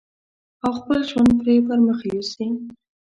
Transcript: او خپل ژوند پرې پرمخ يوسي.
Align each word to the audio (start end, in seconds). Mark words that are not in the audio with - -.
او 0.63 0.71
خپل 0.79 0.99
ژوند 1.09 1.31
پرې 1.39 1.55
پرمخ 1.67 1.99
يوسي. 2.11 2.47